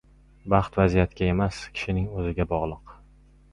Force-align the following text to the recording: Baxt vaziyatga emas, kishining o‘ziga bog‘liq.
Baxt 0.53 0.77
vaziyatga 0.79 1.27
emas, 1.35 1.61
kishining 1.77 2.09
o‘ziga 2.19 2.49
bog‘liq. 2.57 2.99